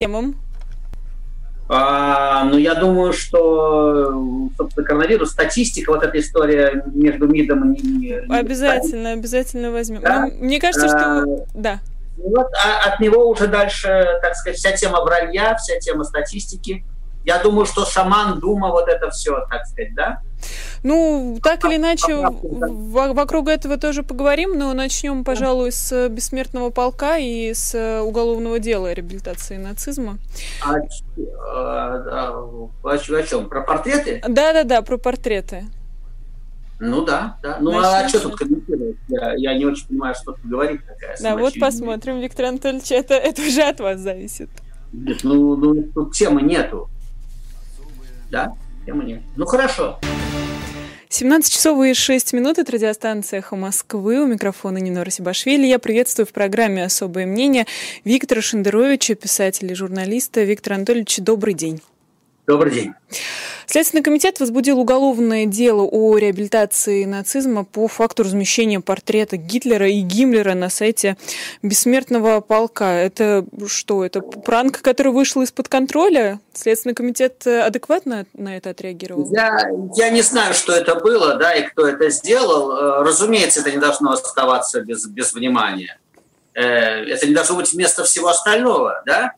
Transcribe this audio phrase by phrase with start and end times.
[0.00, 0.36] темам?
[1.68, 8.12] А, ну, я думаю, что, собственно, коронавирус, статистика, вот эта история между МИДом и...
[8.30, 10.00] Обязательно, обязательно возьмем.
[10.00, 10.26] Да?
[10.26, 10.98] Ну, мне кажется, что...
[10.98, 11.80] А, да.
[12.16, 16.84] Вот, а от него уже дальше, так сказать, вся тема вранья, вся тема статистики.
[17.24, 20.22] Я думаю, что шаман, дума, вот это все, так сказать, да?
[20.82, 27.52] Ну, так или иначе, вокруг этого тоже поговорим, но начнем, пожалуй, с бессмертного полка и
[27.52, 30.18] с уголовного дела реабилитации нацизма.
[30.64, 32.32] А, а,
[32.82, 33.48] а, о чем?
[33.48, 34.22] Про портреты?
[34.26, 35.66] Да-да-да, про портреты.
[36.80, 37.58] Ну да, да.
[37.60, 38.06] Ну Начнем.
[38.06, 38.96] а что тут комментировать?
[39.08, 41.16] Я, я не очень понимаю, что тут говорить такая.
[41.20, 44.48] Да, вот посмотрим, Виктор Анатольевич, это, это уже от вас зависит.
[44.92, 46.88] Нет, ну, ну тут темы нету.
[48.30, 48.54] Да,
[48.86, 49.22] темы нет.
[49.36, 49.98] Ну хорошо.
[51.10, 52.58] 17 часов и 6 минут.
[52.58, 54.20] Это радиостанция «Эхо Москвы».
[54.22, 55.66] У микрофона Нина Расибашвили.
[55.66, 57.66] Я приветствую в программе «Особое мнение»
[58.04, 60.42] Виктора Шендеровича, писателя и журналиста.
[60.42, 61.80] Виктор Анатольевич, добрый день.
[62.48, 62.94] Добрый день.
[63.66, 70.54] Следственный комитет возбудил уголовное дело о реабилитации нацизма по факту размещения портрета Гитлера и Гиммлера
[70.54, 71.18] на сайте
[71.62, 72.94] Бессмертного полка.
[72.94, 74.02] Это что?
[74.02, 76.40] Это пранк, который вышел из-под контроля?
[76.54, 79.30] Следственный комитет адекватно на это отреагировал?
[79.30, 82.72] Я, я не знаю, что это было, да, и кто это сделал.
[82.72, 86.00] Э, разумеется, это не должно оставаться без, без внимания.
[86.54, 89.34] Э, это не должно быть вместо всего остального, да,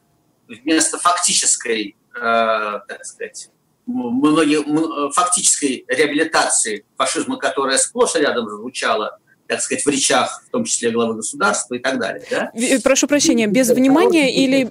[0.47, 3.50] вместо фактической, так сказать,
[3.86, 9.18] многие, фактической реабилитации фашизма, которая сплошь и рядом звучала
[9.50, 12.24] так сказать, в речах, в том числе главы государства и так далее.
[12.30, 12.52] Да?
[12.84, 14.70] Прошу прощения, без внимания или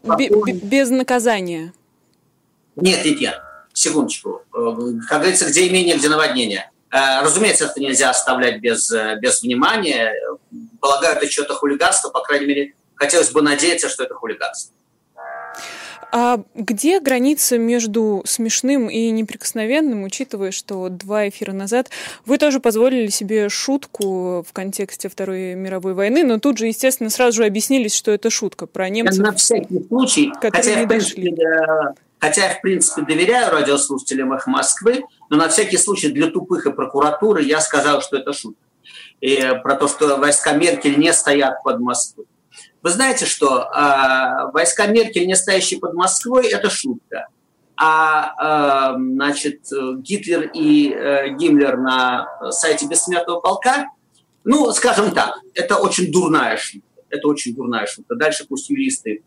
[0.54, 1.74] без наказания?
[2.78, 3.42] Нет, нет, нет.
[3.74, 4.42] Секундочку.
[4.54, 4.76] Э,
[5.08, 6.72] как говорится, где имение, где наводнение.
[6.92, 10.14] Э, разумеется, это нельзя оставлять без, э, без внимания.
[10.80, 14.74] Полагаю, это что-то хулиганство, по крайней мере, хотелось бы надеяться, что это хулиганство.
[16.12, 21.90] А где граница между смешным и неприкосновенным, учитывая, что два эфира назад
[22.26, 27.38] вы тоже позволили себе шутку в контексте Второй мировой войны, но тут же, естественно, сразу
[27.38, 29.24] же объяснились, что это шутка про немцев.
[29.24, 31.36] На всякий случай, хотя, в принципе,
[32.18, 36.72] хотя я, в принципе, доверяю радиослушателям их Москвы, но на всякий случай для тупых и
[36.72, 38.60] прокуратуры я сказал, что это шутка.
[39.22, 42.26] И про то, что войска Меркель не стоят под Москвой.
[42.82, 47.28] Вы знаете, что э, войска Меркель, не стоящие под Москвой, это шутка.
[47.76, 49.62] А, э, значит,
[49.98, 53.88] Гитлер и э, Гиммлер на сайте Бессмертного полка,
[54.44, 56.88] ну, скажем так, это очень дурная шутка.
[57.10, 58.16] Это очень дурная шутка.
[58.16, 59.24] Дальше пусть юристы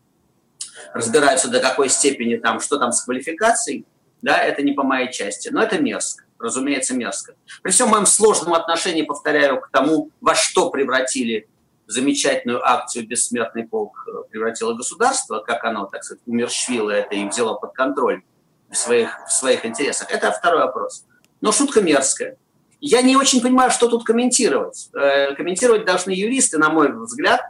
[0.93, 3.85] разбираются до какой степени там, что там с квалификацией,
[4.21, 7.35] да, это не по моей части, но это мерзко, разумеется, мерзко.
[7.61, 11.47] При всем моем сложном отношении, повторяю, к тому, во что превратили
[11.87, 17.55] замечательную акцию «Бессмертный полк» э, превратило государство, как оно, так сказать, умерщвило это и взяло
[17.55, 18.21] под контроль
[18.69, 21.05] в своих, в своих интересах, это второй вопрос.
[21.41, 22.37] Но шутка мерзкая.
[22.79, 24.89] Я не очень понимаю, что тут комментировать.
[24.93, 27.41] Э, комментировать должны юристы, на мой взгляд,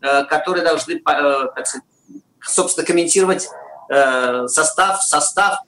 [0.00, 1.86] э, которые должны, так сказать,
[2.42, 3.48] собственно, комментировать
[4.46, 5.60] состав, состав,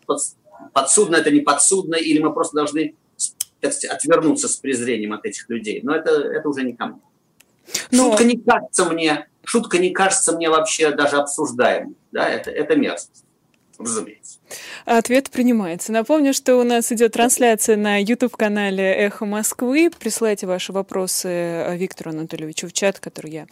[0.75, 2.95] подсудно это не подсудно, или мы просто должны
[3.61, 5.81] так сказать, отвернуться с презрением от этих людей.
[5.83, 7.01] Но это, это уже не ко мне.
[7.91, 8.11] Но...
[8.11, 11.95] Шутка не кажется мне, шутка не кажется мне вообще даже обсуждаемой.
[12.13, 13.25] Да, это, это мерзость
[13.81, 14.39] разумеется.
[14.85, 15.93] Ответ принимается.
[15.93, 19.91] Напомню, что у нас идет трансляция на YouTube-канале «Эхо Москвы».
[19.99, 23.47] Присылайте ваши вопросы Виктору Анатольевичу в чат, который я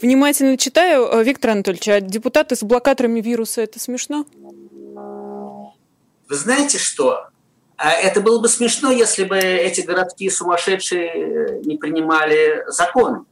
[0.00, 1.22] внимательно читаю.
[1.22, 4.26] Виктор Анатольевич, а депутаты с блокаторами вируса– это смешно?
[6.28, 7.28] Вы знаете что?
[7.76, 13.24] А это было бы смешно, если бы эти городские сумасшедшие не принимали законы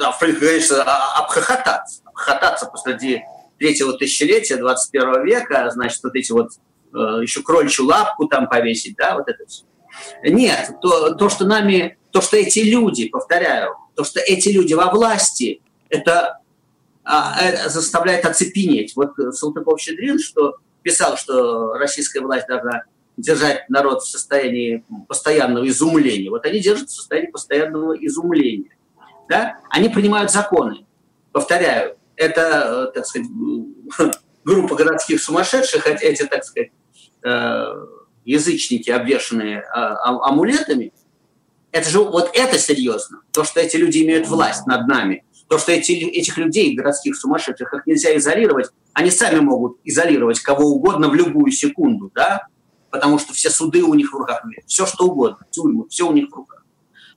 [0.00, 2.02] да, конечно, обхохотаться.
[2.06, 3.22] Обхохотаться посреди
[3.58, 6.48] третьего тысячелетия 21 века, значит, вот эти вот
[6.94, 9.64] э, еще крольчью лапку там повесить, да, вот это все.
[10.24, 14.90] Нет, то, то, что нами, то, что эти люди, повторяю, то, что эти люди во
[14.90, 16.38] власти, это,
[17.04, 18.96] а, это заставляет оцепенеть.
[18.96, 22.84] Вот Салтыков-Щедрин, что писал, что российская власть должна
[23.18, 26.30] держать народ в состоянии постоянного изумления.
[26.30, 28.70] Вот они держат в состоянии постоянного изумления
[29.30, 30.84] да, они принимают законы.
[31.32, 33.28] Повторяю, это, э, так сказать,
[34.44, 36.70] группа городских сумасшедших, эти, так сказать,
[37.22, 37.64] э,
[38.24, 40.92] язычники, обвешанные а, амулетами,
[41.72, 43.22] это же вот это серьезно.
[43.30, 47.72] То, что эти люди имеют власть над нами, то, что эти, этих людей, городских сумасшедших,
[47.72, 52.46] их нельзя изолировать, они сами могут изолировать кого угодно в любую секунду, да,
[52.90, 56.28] потому что все суды у них в руках, все что угодно, тюрьмы, все у них
[56.30, 56.64] в руках.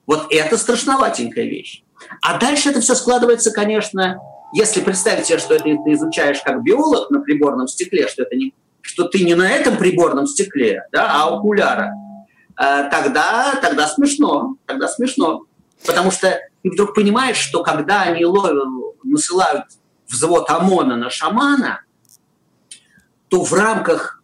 [0.06, 1.83] Вот это страшноватенькая вещь.
[2.22, 4.18] А дальше это все складывается, конечно,
[4.52, 8.54] если представить себе, что это ты изучаешь как биолог на приборном стекле, что, это не,
[8.80, 11.92] что ты не на этом приборном стекле, да, а окуляра,
[12.56, 15.46] э, тогда, тогда смешно, тогда смешно.
[15.84, 18.68] Потому что ты вдруг понимаешь, что когда они ловят,
[19.02, 19.64] насылают
[20.08, 21.80] взвод ОМОНа на шамана,
[23.28, 24.22] то в рамках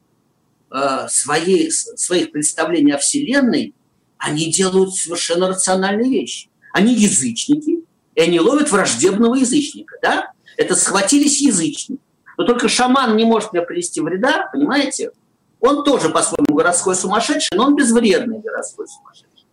[0.71, 3.75] э, своей, своих представлений о Вселенной
[4.17, 6.50] они делают совершенно рациональные вещи.
[6.73, 7.85] Они язычники,
[8.15, 9.97] и они ловят враждебного язычника.
[10.03, 10.33] Да?
[10.57, 12.01] Это схватились язычники.
[12.37, 15.13] Но только шаман не может меня привести вреда, понимаете?
[15.61, 19.47] Он тоже по-своему городской сумасшедший, но он безвредный городской сумасшедший.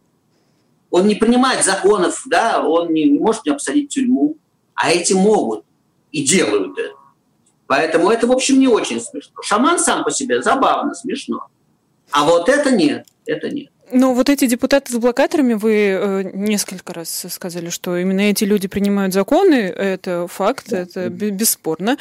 [0.90, 4.38] Он не принимает законов, да, он не, не может меня посадить в тюрьму,
[4.74, 5.66] а эти могут
[6.12, 6.96] и делают это.
[7.68, 9.42] Поэтому это, в общем, не очень смешно.
[9.42, 11.48] Шаман сам по себе забавно, смешно.
[12.12, 13.72] А вот это нет, это нет.
[13.92, 18.68] Ну, вот эти депутаты с блокаторами, вы э, несколько раз сказали, что именно эти люди
[18.68, 20.80] принимают законы, это факт, да.
[20.80, 21.98] это бесспорно.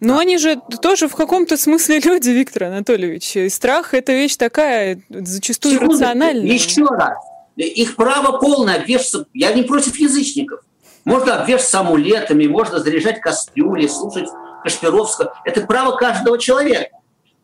[0.00, 0.20] Но да.
[0.20, 3.36] они же тоже в каком-то смысле люди, Виктор Анатольевич.
[3.36, 6.52] И страх– это вещь такая, зачастую Секунду, рациональная.
[6.52, 7.18] Еще раз.
[7.56, 9.26] Их право полное обвешаться.
[9.34, 10.60] Я не против язычников.
[11.04, 14.28] Можно обвешаться амулетами, можно заряжать кастрюли, слушать
[14.62, 15.34] Кашпировского.
[15.44, 16.96] Это право каждого человека.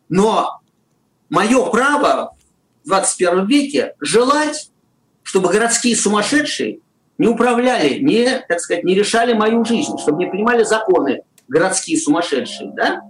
[0.07, 0.61] Но
[1.29, 2.35] мое право
[2.85, 4.69] в 21 веке желать,
[5.23, 6.79] чтобы городские сумасшедшие
[7.17, 12.71] не управляли, не, так сказать, не решали мою жизнь, чтобы не принимали законы городские сумасшедшие,
[12.75, 13.01] да?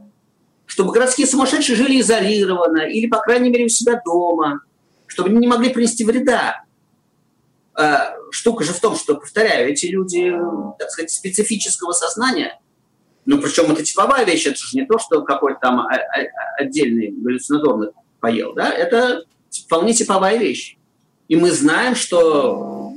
[0.66, 4.62] Чтобы городские сумасшедшие жили изолированно или, по крайней мере, у себя дома,
[5.08, 6.64] чтобы они не могли принести вреда.
[7.74, 10.34] А, штука же в том, что, повторяю, эти люди,
[10.80, 12.60] так сказать, специфического сознания,
[13.26, 15.86] ну, причем это типовая вещь, это же не то, что какой-то там
[16.58, 17.90] отдельный галлюцинаторный
[18.20, 19.26] поел, да, это
[19.64, 20.78] вполне типовая вещь.
[21.28, 22.94] И мы знаем, что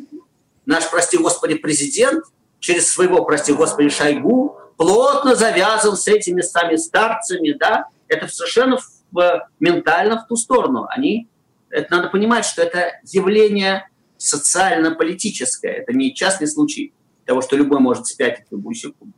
[0.66, 2.24] наш, прости господи, президент
[2.60, 8.78] через своего, прости господи, Шойгу плотно завязан с этими самыми старцами, да, это совершенно
[9.10, 10.86] в, ментально в ту сторону.
[10.88, 11.28] Они,
[11.70, 16.92] это надо понимать, что это явление социально-политическое, это не частный случай
[17.24, 19.14] того, что любой может спятить в любую секунду.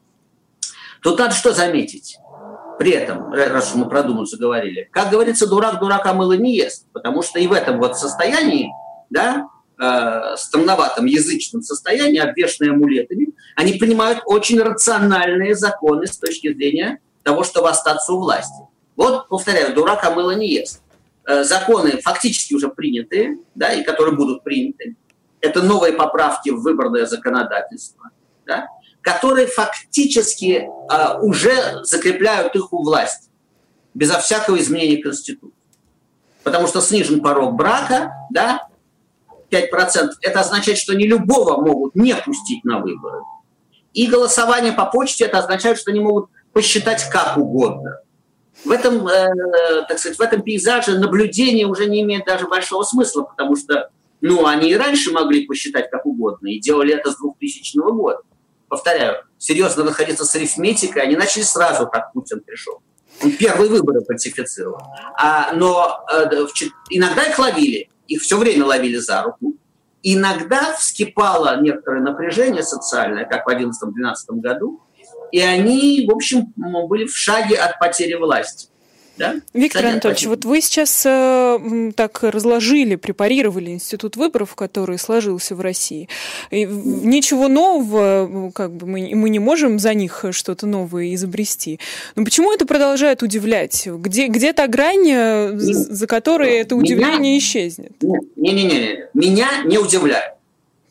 [1.02, 2.18] Тут надо что заметить?
[2.80, 7.20] При этом, раз мы про Думу заговорили, как говорится, дурак дурака мыло не ест, потому
[7.20, 8.70] что и в этом вот состоянии,
[9.10, 17.00] да, э, странноватом язычном состоянии, обвешанные амулетами, они принимают очень рациональные законы с точки зрения
[17.22, 18.62] того, чтобы остаться у власти.
[18.96, 20.80] Вот, повторяю, дурак а мыло не ест.
[21.28, 24.96] Э, законы фактически уже принятые, да, и которые будут приняты.
[25.42, 28.08] Это новые поправки в выборное законодательство,
[28.46, 28.68] да,
[29.00, 33.28] которые фактически э, уже закрепляют их у власти,
[33.94, 35.56] безо всякого изменения Конституции.
[36.42, 38.68] Потому что снижен порог брака, да,
[39.50, 43.20] 5%, это означает, что не любого могут не пустить на выборы.
[43.92, 48.00] И голосование по почте, это означает, что они могут посчитать как угодно.
[48.64, 53.22] В этом, э, так сказать, в этом пейзаже наблюдение уже не имеет даже большого смысла,
[53.22, 57.78] потому что ну, они и раньше могли посчитать как угодно, и делали это с 2000
[57.78, 58.20] года.
[58.70, 62.80] Повторяю, серьезно находиться с арифметикой, они начали сразу, как Путин пришел.
[63.20, 64.80] Он первые выборы фальсифицировал.
[65.18, 66.30] А, но э,
[66.88, 69.54] иногда их ловили, их все время ловили за руку.
[70.04, 74.80] Иногда вскипало некоторое напряжение социальное, как в 2011-2012 году,
[75.32, 78.68] и они, в общем, были в шаге от потери власти.
[79.20, 79.34] Да?
[79.52, 85.60] Виктор Кстати, Анатольевич, вот вы сейчас э, так разложили, препарировали институт выборов, который сложился в
[85.60, 86.08] России.
[86.50, 91.78] И ничего нового, как бы мы, мы не можем за них что-то новое изобрести.
[92.16, 93.86] Но почему это продолжает удивлять?
[93.86, 97.92] Где, где та грань, э, за которой это удивление меня, исчезнет?
[98.36, 100.32] Не-не-не, меня не удивляет.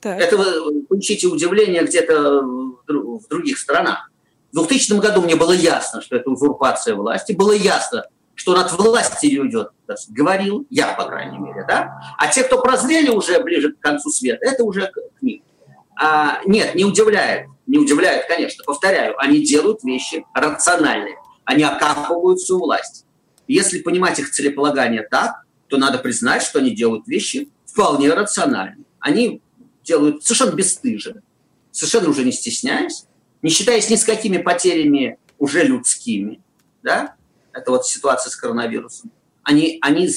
[0.01, 0.21] Так.
[0.21, 2.43] Это вы получите удивление где-то
[2.87, 4.11] в других странах.
[4.51, 8.05] В 2000 году мне было ясно, что это узурпация власти, было ясно,
[8.39, 9.71] что он от власти идет,
[10.07, 11.99] говорил я, по крайней мере, да?
[12.17, 15.43] А те, кто прозрели уже ближе к концу света, это уже книга.
[16.01, 22.59] А, нет, не удивляет, не удивляет, конечно, повторяю, они делают вещи рациональные, они окапывают всю
[22.59, 23.05] власть.
[23.45, 28.85] Если понимать их целеполагание так, то надо признать, что они делают вещи вполне рациональные.
[29.01, 29.41] Они
[29.83, 31.23] делают совершенно бесстыжие,
[31.71, 33.05] совершенно уже не стесняясь,
[33.41, 36.39] не считаясь ни с какими потерями уже людскими,
[36.83, 37.15] да,
[37.53, 39.11] это вот ситуация с коронавирусом,
[39.43, 40.07] они, они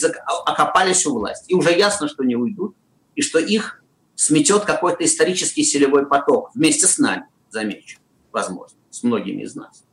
[0.46, 1.52] окопались у власти.
[1.52, 2.74] И уже ясно, что не уйдут,
[3.14, 3.82] и что их
[4.14, 7.98] сметет какой-то исторический селевой поток вместе с нами, замечу,
[8.30, 9.84] возможно, с многими из нас.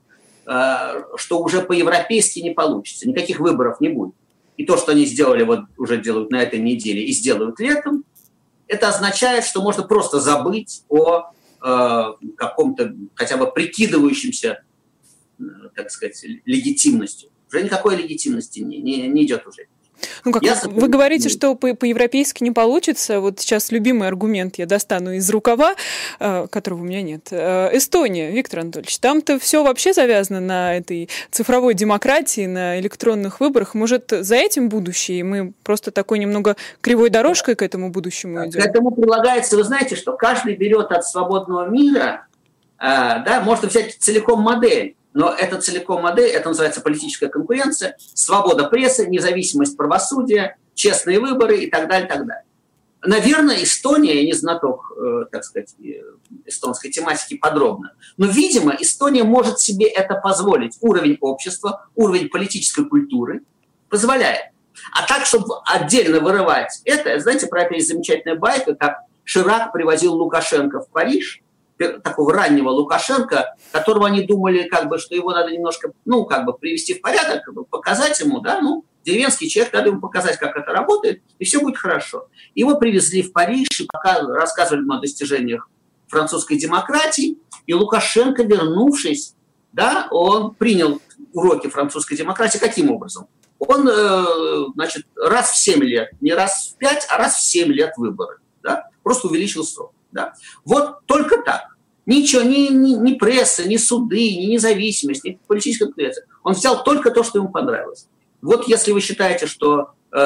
[0.45, 4.15] А, что уже по-европейски не получится, никаких выборов не будет.
[4.57, 8.03] И то, что они сделали, вот уже делают на этой неделе и сделают летом,
[8.67, 11.31] это означает, что можно просто забыть о
[11.63, 12.03] э,
[12.35, 14.63] каком-то хотя бы прикидывающимся,
[15.39, 15.43] э,
[15.75, 17.29] так сказать, легитимностью.
[17.51, 19.67] Уже никакой легитимности не, не, не идет уже.
[20.25, 20.57] Ну, как я...
[20.65, 23.19] вы, говорите, что по- по-европейски не получится.
[23.19, 25.75] Вот сейчас любимый аргумент я достану из рукава,
[26.19, 27.27] э, которого у меня нет.
[27.31, 33.73] Э, Эстония, Виктор Анатольевич, там-то все вообще завязано на этой цифровой демократии, на электронных выборах.
[33.73, 35.19] Может, за этим будущее?
[35.19, 38.61] И мы просто такой немного кривой дорожкой к этому будущему идем?
[38.61, 42.27] К этому прилагается, вы знаете, что каждый берет от свободного мира,
[42.77, 48.65] э, да, можно взять целиком модель но это целиком модель, это называется политическая конкуренция, свобода
[48.65, 52.43] прессы, независимость правосудия, честные выборы и так далее, и так далее.
[53.01, 56.01] Наверное, Эстония, я не знаток, э, так сказать, э,
[56.45, 60.77] эстонской тематики подробно, но, видимо, Эстония может себе это позволить.
[60.81, 63.43] Уровень общества, уровень политической культуры
[63.87, 64.51] позволяет.
[64.91, 70.13] А так, чтобы отдельно вырывать это, знаете, про это есть замечательная байка, как Ширак привозил
[70.15, 71.41] Лукашенко в Париж–
[71.79, 76.53] такого раннего Лукашенко, которого они думали, как бы, что его надо немножко, ну, как бы
[76.53, 80.55] привести в порядок, как бы показать ему, да, ну, деревенский человек, надо ему показать, как
[80.57, 82.27] это работает, и все будет хорошо.
[82.53, 85.69] Его привезли в Париж, и рассказывали ему о достижениях
[86.07, 89.35] французской демократии, и Лукашенко, вернувшись,
[89.71, 90.99] да, он принял
[91.33, 93.27] уроки французской демократии каким образом?
[93.59, 94.25] Он, э,
[94.73, 98.37] значит, раз в 7 лет, не раз в 5, а раз в 7 лет выборы,
[98.63, 99.93] да, просто увеличил срок.
[100.11, 100.33] Да?
[100.65, 101.75] Вот только так.
[102.05, 106.25] Ничего, ни, ни, ни пресса, ни суды, ни независимость, ни политическая конкуренция.
[106.43, 108.07] Он взял только то, что ему понравилось.
[108.41, 110.17] Вот если вы считаете, что э,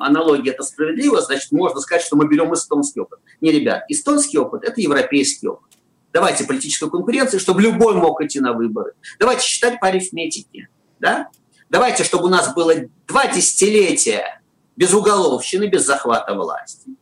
[0.00, 3.18] аналогия это справедливо, значит, можно сказать, что мы берем эстонский опыт.
[3.40, 5.68] Не, ребят, эстонский опыт– это европейский опыт.
[6.12, 8.94] Давайте политическую конкуренцию, чтобы любой мог идти на выборы.
[9.18, 10.68] Давайте считать по арифметике.
[10.98, 11.28] Да?
[11.68, 12.74] Давайте, чтобы у нас было
[13.06, 14.40] два десятилетия
[14.76, 16.92] без уголовщины, без захвата власти.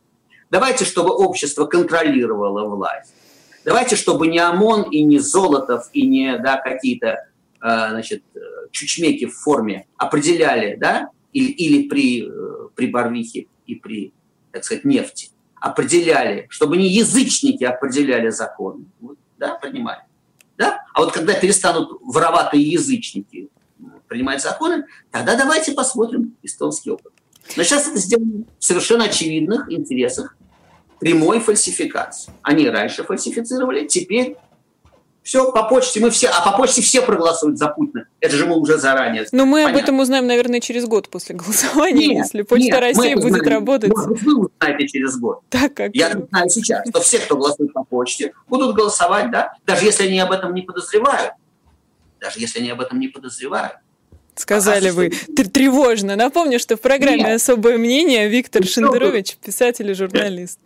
[0.49, 3.13] Давайте, чтобы общество контролировало власть.
[3.65, 7.17] Давайте, чтобы не ОМОН и не Золотов и не да, какие-то э,
[7.61, 8.23] значит,
[8.71, 14.13] чучмеки в форме определяли, да, или, или при, э, при Барвихе и при,
[14.51, 18.85] так сказать, нефти, определяли, чтобы не язычники определяли законы,
[19.37, 20.01] да, понимали.
[20.57, 20.83] Да?
[20.93, 23.49] А вот когда перестанут вороватые язычники
[24.07, 27.13] принимать законы, тогда давайте посмотрим эстонский опыт.
[27.55, 30.35] Но сейчас это сделано в совершенно очевидных интересах
[30.99, 32.33] прямой фальсификации.
[32.41, 34.37] Они раньше фальсифицировали, теперь
[35.27, 38.05] все по почте мы все, а по почте все проголосуют за Путина.
[38.21, 39.25] Это же мы уже заранее.
[39.33, 39.77] Но мы Понятно.
[39.77, 43.49] об этом узнаем, наверное, через год после голосования, нет, если Почта нет, России будет знаем.
[43.49, 43.89] работать.
[43.89, 45.41] Может быть, вы узнаете через год.
[45.49, 49.83] Так как Я знаю сейчас, что все, кто голосует по почте, будут голосовать, да, даже
[49.85, 51.33] если они об этом не подозревают.
[52.21, 53.73] Даже если они об этом не подозревают.
[54.37, 56.15] Сказали а вы тревожно.
[56.15, 57.35] Напомню, что в программе Нет.
[57.41, 60.59] «Особое мнение» Виктор ну, Шендерович, писатель и журналист.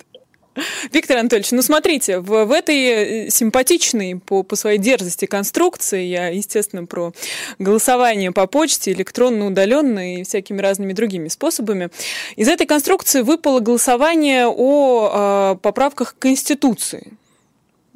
[0.92, 6.28] Виктор Анатольевич, ну смотрите, в, в этой э, симпатичной по, по своей дерзости конструкции, я,
[6.28, 7.14] естественно, про
[7.58, 11.88] голосование по почте, электронно, удаленно и всякими разными другими способами,
[12.36, 17.14] из этой конструкции выпало голосование о э, поправках к Конституции.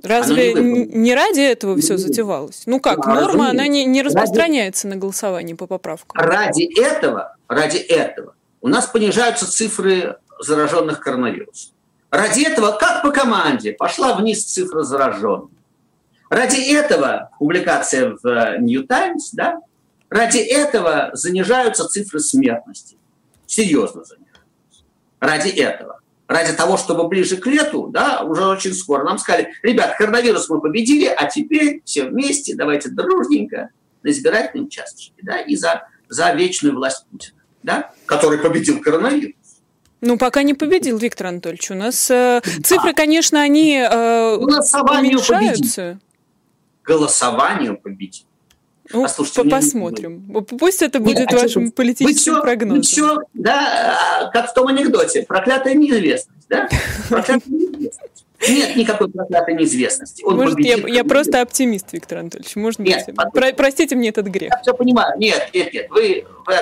[0.06, 2.62] Разве не, не ради этого все затевалось?
[2.66, 6.20] Ну как, ну, норма, она не, не распространяется ради, на голосование по поправкам.
[6.20, 11.72] Ради этого, ради этого у нас понижаются цифры зараженных коронавирусом.
[12.10, 15.50] Ради этого, как по команде, пошла вниз цифра зараженных.
[16.30, 19.60] Ради этого, публикация в New Times, да,
[20.08, 22.96] ради этого занижаются цифры смертности.
[23.46, 24.42] Серьезно занижаются.
[25.20, 25.95] Ради этого.
[26.28, 30.60] Ради того, чтобы ближе к лету, да, уже очень скоро нам сказали, ребят, коронавирус мы
[30.60, 33.70] победили, а теперь все вместе, давайте дружненько
[34.02, 39.34] на избирательные участки, да, и за, за вечную власть Путина, да, который победил коронавирус.
[40.00, 41.70] Ну, пока не победил Виктор Анатольевич.
[41.70, 45.98] У нас э, цифры, конечно, они э, уменьшаются.
[46.84, 48.25] Голосованию победил.
[48.96, 50.46] Ну, а слушайте, посмотрим.
[50.58, 52.76] Пусть это будет Нет, а вашим политическим вы все, прогнозом.
[52.76, 56.66] Вы все, да, а, как в том анекдоте, проклятая неизвестность, да?
[57.10, 58.24] Проклятая неизвестность.
[58.48, 60.22] Нет никакой проклятой неизвестности.
[60.24, 62.56] Он Может, я, я просто оптимист, Виктор Анатольевич.
[62.56, 63.16] Может нет, быть.
[63.34, 64.50] Про, простите мне этот грех.
[64.50, 65.18] Я все понимаю.
[65.18, 65.90] Нет, нет, нет.
[65.90, 66.54] Вы, вы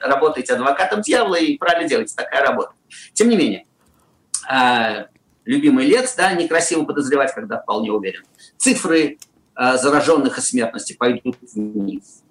[0.00, 2.72] работаете адвокатом дьявола и правильно делаете, такая работа.
[3.12, 3.66] Тем не менее,
[4.48, 5.08] а,
[5.44, 8.22] любимый Лец, да, некрасиво подозревать, когда вполне уверен.
[8.56, 12.22] Цифры а, зараженных и смертности пойдут вниз.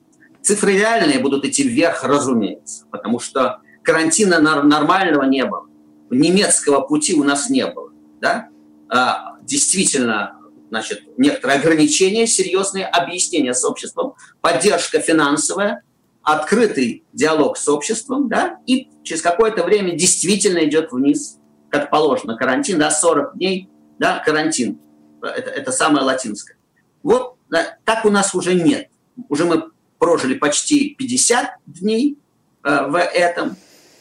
[0.42, 5.68] Цифры реальные будут идти вверх, разумеется, потому что карантина нормального не было.
[6.10, 7.92] Немецкого пути у нас не было.
[8.22, 8.48] Да?
[8.90, 10.38] А, действительно,
[10.70, 15.84] значит, некоторые ограничения, серьезные объяснения с обществом, поддержка финансовая,
[16.24, 22.80] открытый диалог с обществом, да, и через какое-то время действительно идет вниз, как положено, карантин,
[22.80, 24.80] да, 40 дней, да, карантин.
[25.22, 26.57] Это, это самое латинское.
[27.04, 27.36] Вот
[27.84, 28.90] так у нас уже нет.
[29.30, 32.18] Уже мы прожили почти 50 дней
[32.64, 33.56] э, в этом.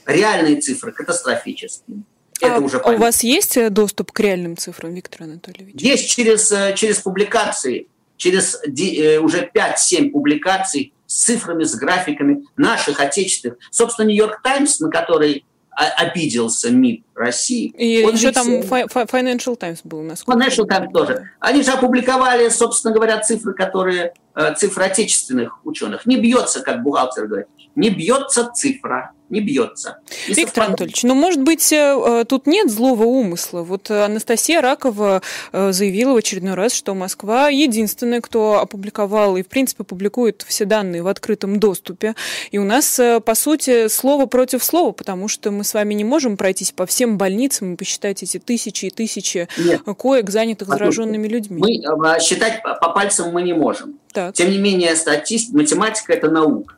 [0.05, 2.03] Реальные цифры катастрофические.
[2.41, 5.75] Это а уже у вас есть э, доступ к реальным цифрам, Виктор Анатольевич?
[5.81, 13.59] Есть через, э, через публикации, через уже 5-7 публикаций с цифрами, с графиками наших отечественных.
[13.71, 15.45] Собственно, Нью-Йорк Таймс, на который
[15.77, 17.69] обиделся МИД России.
[17.77, 21.31] И он еще там Financial Times был, насколько Financial Times тоже.
[21.39, 24.15] Они же опубликовали, собственно говоря, цифры, которые
[24.57, 26.07] цифры отечественных ученых.
[26.07, 29.99] Не бьется, как бухгалтер говорит, не бьется цифра не бьется.
[30.29, 30.69] И Виктор совпад...
[30.69, 33.63] Анатольевич, ну, может быть, э, тут нет злого умысла.
[33.63, 39.49] Вот Анастасия Ракова э, заявила в очередной раз, что Москва единственная, кто опубликовал и, в
[39.49, 42.15] принципе, публикует все данные в открытом доступе.
[42.51, 46.05] И у нас, э, по сути, слово против слова, потому что мы с вами не
[46.05, 49.83] можем пройтись по всем больницам и посчитать эти тысячи и тысячи нет.
[49.83, 51.85] коек, занятых зараженными людьми.
[51.97, 53.99] Мы считать по пальцам мы не можем.
[54.13, 54.35] Так.
[54.35, 56.77] Тем не менее, статистика, математика– это наука.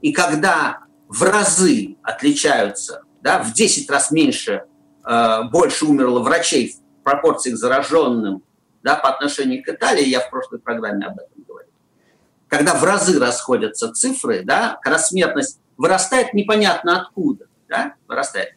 [0.00, 0.78] И когда
[1.08, 4.64] в разы отличаются, да, в 10 раз меньше,
[5.04, 8.42] э, больше умерло врачей в пропорции к зараженным
[8.82, 11.72] да, по отношению к Италии, я в прошлой программе об этом говорил.
[12.46, 18.54] Когда в разы расходятся цифры, да, смертность вырастает непонятно откуда, да, вырастает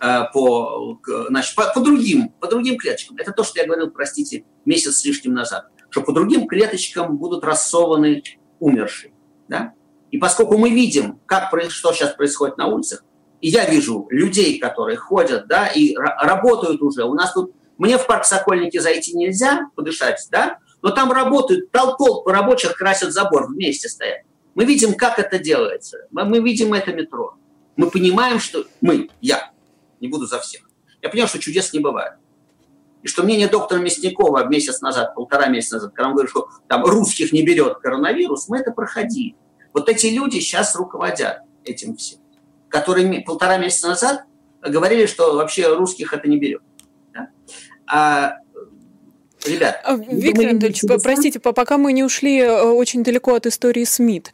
[0.00, 3.16] э, по, значит, по, по, другим, по другим клеточкам.
[3.18, 7.44] Это то, что я говорил, простите, месяц с лишним назад, что по другим клеточкам будут
[7.44, 8.22] рассованы
[8.58, 9.12] умершие.
[9.48, 9.74] Да?
[10.10, 13.04] И поскольку мы видим, как, что сейчас происходит на улицах,
[13.40, 17.04] и я вижу людей, которые ходят, да, и работают уже.
[17.04, 22.30] У нас тут, мне в парк Сокольники зайти нельзя, подышать, да, но там работают, толпа
[22.30, 24.22] рабочих красят забор, вместе стоят.
[24.54, 25.98] Мы видим, как это делается.
[26.10, 27.36] Мы, мы видим это метро.
[27.76, 29.52] Мы понимаем, что мы, я,
[30.00, 30.62] не буду за всех,
[31.00, 32.14] я понимаю, что чудес не бывает.
[33.02, 36.84] И что мнение доктора Мясникова месяц назад, полтора месяца назад, когда он говорит, что там
[36.84, 39.36] русских не берет коронавирус, мы это проходили.
[39.78, 42.18] Вот эти люди сейчас руководят этим всем,
[42.68, 44.24] которые полтора месяца назад
[44.60, 46.62] говорили, что вообще русских это не берет.
[47.14, 47.28] Да?
[47.86, 48.38] А
[49.46, 54.32] Ребят, а, Виктор Анатольевич, простите, пока мы не ушли э, очень далеко от истории СМИТ.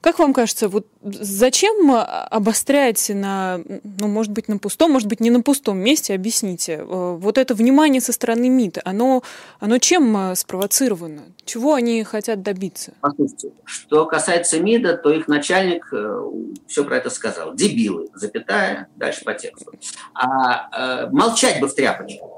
[0.00, 5.28] Как вам кажется, вот зачем обострять на, ну, может быть, на пустом, может быть, не
[5.28, 6.84] на пустом месте, объясните, э,
[7.18, 9.22] вот это внимание со стороны МИД, оно,
[9.58, 11.22] оно чем э, спровоцировано?
[11.44, 12.92] Чего они хотят добиться?
[13.02, 16.30] Послушайте, что касается МИДа, то их начальник э,
[16.66, 17.54] все про это сказал.
[17.54, 19.72] Дебилы, запятая, дальше по тексту.
[20.14, 22.30] А э, молчать бы в тряпочку.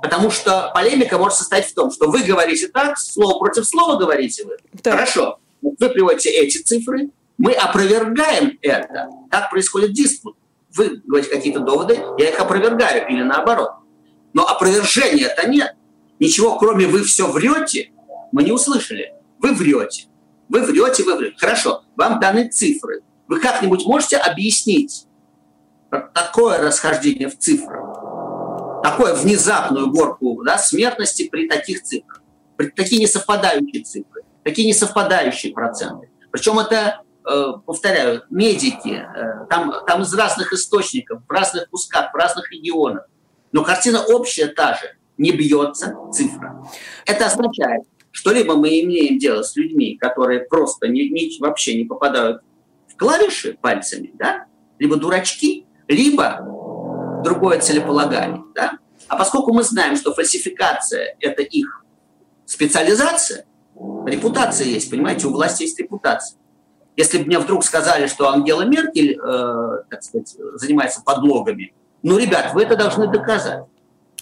[0.00, 4.44] Потому что полемика может состоять в том, что вы говорите так, слово против слова говорите
[4.44, 4.56] вы.
[4.82, 4.92] Да.
[4.92, 9.08] Хорошо вы приводите эти цифры, мы опровергаем это.
[9.30, 10.36] Так происходит диспут.
[10.74, 13.70] Вы говорите какие-то доводы, я их опровергаю, или наоборот.
[14.32, 15.74] Но опровержения это нет.
[16.18, 17.90] Ничего, кроме вы все врете,
[18.32, 19.14] мы не услышали.
[19.38, 20.06] Вы врете.
[20.48, 21.36] Вы врете, вы врете.
[21.38, 23.02] Хорошо, вам даны цифры.
[23.28, 25.06] Вы как-нибудь можете объяснить
[26.14, 32.22] такое расхождение в цифрах, такую внезапную горку да, смертности при таких цифрах,
[32.56, 34.11] при такие несовпадающие цифры?
[34.44, 36.10] Такие несовпадающие проценты.
[36.30, 42.16] Причем это, э, повторяю, медики, э, там, там из разных источников, в разных кусках, в
[42.16, 43.06] разных регионах.
[43.52, 46.64] Но картина общая та же, не бьется цифра.
[47.06, 51.84] Это означает, что либо мы имеем дело с людьми, которые просто не, не, вообще не
[51.84, 52.42] попадают
[52.88, 54.46] в клавиши пальцами, да?
[54.78, 56.40] либо дурачки, либо
[57.22, 58.42] другое целеполагание.
[58.54, 58.78] Да?
[59.08, 61.84] А поскольку мы знаем, что фальсификация– это их
[62.46, 66.38] специализация, Репутация есть, понимаете, у власти есть репутация.
[66.96, 72.52] Если бы мне вдруг сказали, что Ангела Меркель, э, так сказать, занимается подлогами, ну, ребят,
[72.52, 73.64] вы это должны доказать.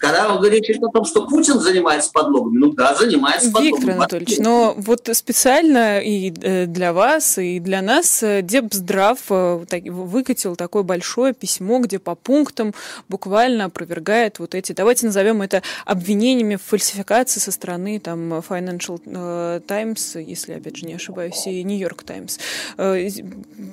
[0.00, 3.80] Когда вы говорите о том, что Путин занимается подлогами, ну да, занимается подлогами.
[3.80, 9.64] Виктор Анатольевич, но вот специально и э, для вас, и для нас э, Депздрав э,
[9.90, 12.72] выкатил такое большое письмо, где по пунктам
[13.10, 20.16] буквально опровергает вот эти, давайте назовем это обвинениями в фальсификации со стороны там Financial Times,
[20.16, 22.38] если опять же не ошибаюсь, и New York Times.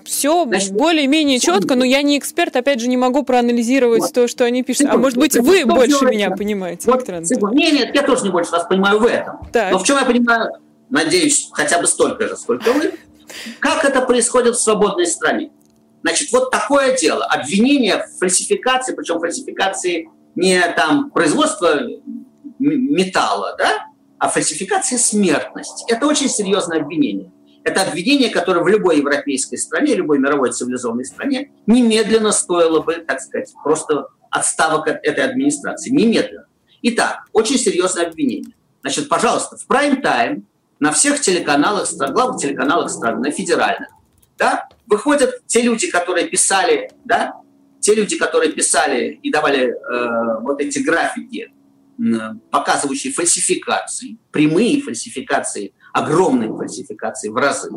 [0.04, 4.14] Все более-менее четко, но я не эксперт, опять же, не могу проанализировать вот.
[4.14, 4.88] то, что они пишут.
[4.90, 7.08] А может быть, вы больше меня понимаете, вот.
[7.54, 9.40] Нет, нет, я тоже не больше вас понимаю в этом.
[9.52, 9.72] Так.
[9.72, 10.52] Но в чем я понимаю,
[10.90, 12.94] надеюсь, хотя бы столько же, сколько вы,
[13.60, 15.52] как это происходит в свободной стране.
[16.02, 17.26] Значит, вот такое дело.
[17.26, 21.82] Обвинение в фальсификации, причем фальсификации не там производства
[22.60, 25.86] металла, да, а фальсификация смертности.
[25.92, 27.32] Это очень серьезное обвинение.
[27.68, 33.20] Это обвинение, которое в любой европейской стране, любой мировой цивилизованной стране немедленно стоило бы, так
[33.20, 35.90] сказать, просто отставок от этой администрации.
[35.90, 36.46] Немедленно.
[36.84, 38.54] Итак, очень серьезное обвинение.
[38.80, 40.48] Значит, пожалуйста, в прайм-тайм
[40.80, 43.90] на всех телеканалах, главных телеканалах страны, на федеральных,
[44.38, 47.34] да, выходят те люди, которые писали, да,
[47.82, 51.52] те люди, которые писали и давали э, вот эти графики,
[52.00, 52.04] э,
[52.50, 57.72] показывающие фальсификации, прямые фальсификации, огромные фальсификации в разы.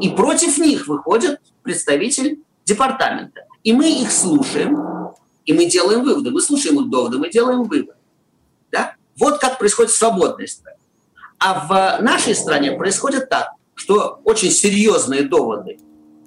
[0.00, 3.42] И против них выходит представитель департамента.
[3.64, 5.12] И мы их слушаем,
[5.44, 6.30] и мы делаем выводы.
[6.30, 7.98] Мы слушаем их доводы, мы делаем выводы.
[8.70, 8.94] Да?
[9.18, 10.76] Вот как происходит свободная страна.
[11.38, 11.66] А
[11.98, 15.78] в нашей стране происходит так, что очень серьезные доводы,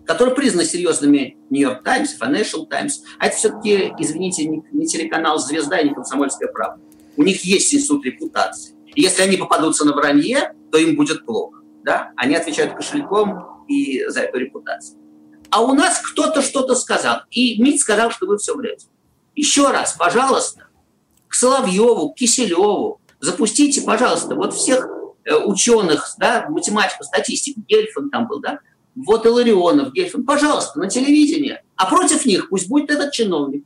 [0.05, 5.87] которые признаны серьезными Нью-Йорк Таймс, Financial Times, а это все-таки, извините, не телеканал «Звезда» и
[5.87, 6.81] не «Комсомольская правда».
[7.15, 8.75] У них есть институт репутации.
[8.93, 11.61] И если они попадутся на вранье, то им будет плохо.
[11.83, 12.11] Да?
[12.15, 14.99] Они отвечают кошельком и за эту репутацию.
[15.49, 17.21] А у нас кто-то что-то сказал.
[17.31, 18.87] И МИД сказал, что вы все врете.
[19.35, 20.67] Еще раз, пожалуйста,
[21.27, 24.87] к Соловьеву, к Киселеву, запустите, пожалуйста, вот всех
[25.25, 28.59] э, ученых, да, математику, статистику, Гельфан там был, да,
[28.95, 33.63] вот Иларионов, Гельфан, пожалуйста, на телевидение, а против них пусть будет этот чиновник.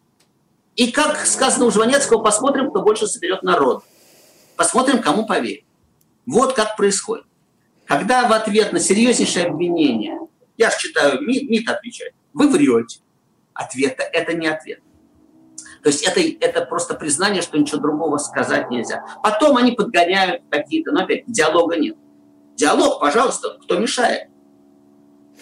[0.76, 3.84] И как сказано у Жванецкого, посмотрим, кто больше соберет народ.
[4.56, 5.66] Посмотрим, кому поверить.
[6.26, 7.26] Вот как происходит.
[7.86, 10.20] Когда в ответ на серьезнейшее обвинение,
[10.58, 13.00] я же читаю, МИД, МИД отвечает, вы врете.
[13.54, 14.80] Ответ– это не ответ.
[15.84, 19.04] То есть это, это просто признание, что ничего другого сказать нельзя.
[19.22, 21.98] Потом они подгоняют какие-то, но опять диалога нет.
[22.56, 24.30] Диалог, пожалуйста, кто мешает?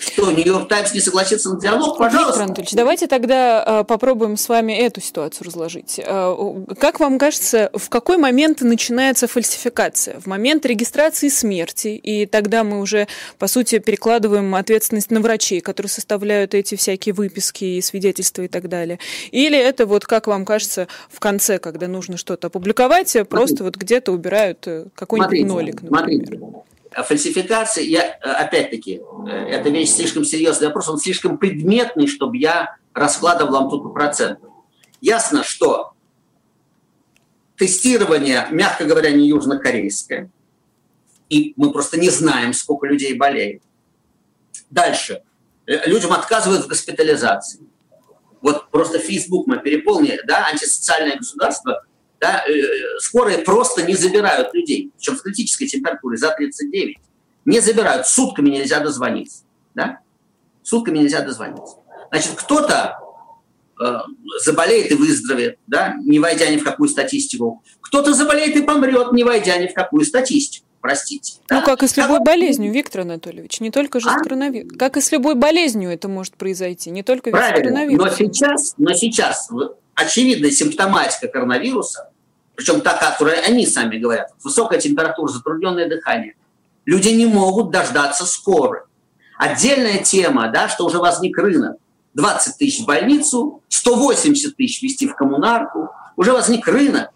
[0.01, 1.97] Что, Нью-Йорк Таймс не согласится на диалог?
[1.99, 2.43] Пожалуйста.
[2.43, 5.99] Анатольевич, давайте тогда э, попробуем с вами эту ситуацию разложить.
[6.03, 6.35] Э,
[6.79, 10.19] как вам кажется, в какой момент начинается фальсификация?
[10.19, 15.91] В момент регистрации смерти, и тогда мы уже, по сути, перекладываем ответственность на врачей, которые
[15.91, 18.97] составляют эти всякие выписки и свидетельства и так далее.
[19.29, 24.11] Или это вот, как вам кажется, в конце, когда нужно что-то опубликовать, просто вот где-то
[24.11, 26.21] убирают э, какой-нибудь нолик, например?
[26.21, 32.77] Смотрите фальсификация, я, опять-таки, э, это вещь слишком серьезный вопрос, он слишком предметный, чтобы я
[32.93, 34.39] раскладывал вам тут по.
[34.99, 35.93] Ясно, что
[37.55, 40.29] тестирование, мягко говоря, не южнокорейское,
[41.29, 43.61] и мы просто не знаем, сколько людей болеет.
[44.69, 45.23] Дальше.
[45.65, 47.61] Э, людям отказывают в госпитализации.
[48.41, 51.85] Вот просто Facebook мы переполнили, да, антисоциальное государство–
[52.21, 56.97] да, э, скорые просто не забирают людей, причем с критической температурой за 39.
[57.45, 59.43] Не забирают, сутками нельзя дозвониться.
[59.73, 59.99] Да?
[60.61, 61.77] Сутками нельзя дозвониться.
[62.11, 62.99] Значит, кто-то
[63.83, 63.99] э,
[64.45, 67.63] заболеет и выздоровеет, да, не войдя ни в какую статистику.
[67.81, 70.67] Кто-то заболеет и помрет, не войдя ни в какую статистику.
[70.79, 71.35] Простите.
[71.49, 71.61] Ну, да?
[71.61, 72.25] как и с любой как...
[72.25, 74.17] болезнью, Виктор Анатольевич, не только же а?
[74.17, 74.77] с коронавирусом.
[74.77, 77.55] Как и с любой болезнью это может произойти, не только Правильно.
[77.55, 78.09] с коронавирусом.
[78.09, 79.49] Но сейчас, но сейчас
[79.95, 82.10] очевидная симптоматика коронавируса
[82.55, 86.35] причем та, которая они сами говорят, высокая температура, затрудненное дыхание.
[86.85, 88.81] Люди не могут дождаться скорой.
[89.37, 91.77] Отдельная тема, да, что уже возник рынок.
[92.13, 95.89] 20 тысяч в больницу, 180 тысяч вести в коммунарку.
[96.15, 97.09] Уже возник рынок.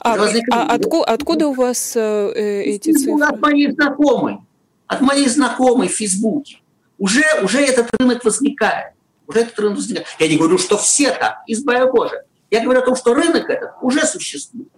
[0.00, 0.72] А, возник а рынок.
[0.74, 3.24] Откуда, откуда у вас э, эти цифры?
[3.24, 4.38] От моей знакомой.
[4.86, 6.58] От моей знакомой в Фейсбуке.
[6.98, 8.94] Уже, уже этот рынок возникает.
[9.26, 10.06] Уже этот рынок возникает.
[10.18, 12.24] Я не говорю, что все так, избавя Боже.
[12.50, 14.68] Я говорю о том, что рынок этот уже существует.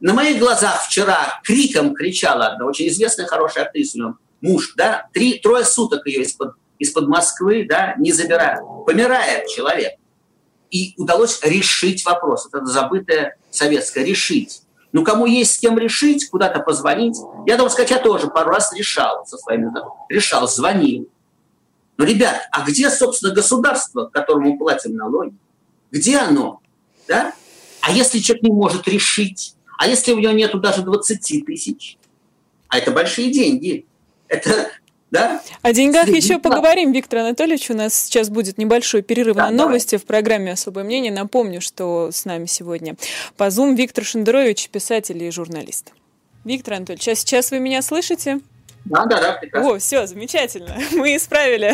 [0.00, 5.64] На моих глазах вчера криком кричала одна очень известная хорошая актриса, муж, да, три, трое
[5.64, 8.64] суток ее из-под из-под Москвы, да, не забирают.
[8.86, 9.92] Помирает человек.
[10.70, 12.48] И удалось решить вопрос.
[12.50, 14.62] Это забытое советское решить.
[14.92, 17.16] Ну, кому есть с кем решить, куда-то позвонить.
[17.46, 19.70] Я должен сказать, я тоже пару раз решал со своими
[20.08, 21.08] Решал, звонил.
[21.96, 25.34] Но, ребят, а где, собственно, государство, которому платим налоги?
[25.90, 26.60] Где оно?
[27.10, 27.34] Да?
[27.80, 31.98] А если человек не может решить, а если у него нету даже 20 тысяч,
[32.68, 33.84] а это большие деньги,
[34.28, 34.70] это
[35.10, 35.42] да?
[35.62, 37.68] О деньгах Среди еще поговорим, Виктор Анатольевич.
[37.68, 40.04] У нас сейчас будет небольшой перерыв да, на новости давай.
[40.04, 41.10] в программе «Особое мнение».
[41.10, 42.94] Напомню, что с нами сегодня
[43.36, 45.92] по Zoom Виктор Шендерович, писатель и журналист.
[46.44, 48.38] Виктор Анатольевич, а сейчас вы меня слышите?
[48.84, 49.72] Да, да, да, прекрасно.
[49.72, 50.76] О, все, замечательно.
[50.92, 51.72] Мы исправили.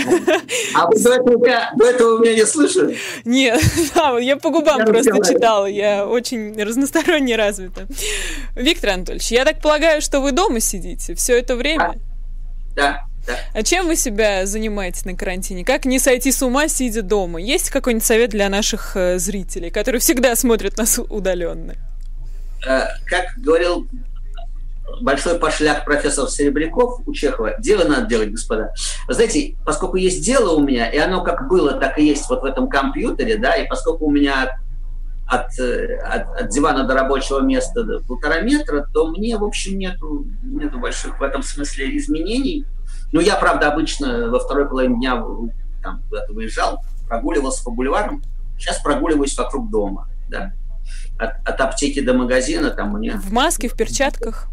[0.74, 2.98] А вы до этого, меня, до этого меня не слышали?
[3.24, 3.60] Нет,
[3.94, 5.66] да, я по губам я просто читала.
[5.66, 7.86] Я очень разносторонне развита.
[8.54, 11.94] Виктор Анатольевич, я так полагаю, что вы дома сидите все это время?
[12.74, 13.06] Да.
[13.26, 13.34] Да.
[13.54, 15.64] А чем вы себя занимаете на карантине?
[15.64, 17.40] Как не сойти с ума, сидя дома?
[17.40, 21.74] Есть какой-нибудь совет для наших э, зрителей, которые всегда смотрят нас удаленно?
[22.64, 23.88] Э, как говорил
[25.00, 27.54] большой пошляк профессор Серебряков у Чехова.
[27.58, 28.72] Дело надо делать, господа.
[29.08, 32.44] Знаете, поскольку есть дело у меня, и оно как было, так и есть вот в
[32.44, 34.58] этом компьютере, да, и поскольку у меня
[35.28, 40.78] от, от, от дивана до рабочего места полтора метра, то мне, в общем, нету, нету
[40.78, 42.64] больших в этом смысле изменений.
[43.12, 45.22] Ну, я, правда, обычно во второй половине дня
[45.82, 48.22] там куда-то выезжал, прогуливался по бульварам.
[48.58, 50.52] Сейчас прогуливаюсь вокруг дома, да.
[51.18, 53.12] От, от аптеки до магазина там мне...
[53.16, 54.48] В маске, в перчатках?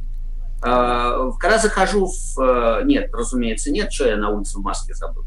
[0.65, 2.39] А, когда захожу в...
[2.39, 5.25] Э, нет, разумеется, нет, что я на улице в маске забыл.